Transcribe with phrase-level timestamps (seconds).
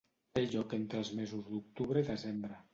[0.37, 2.63] Té lloc entre els mesos d'octubre i desembre.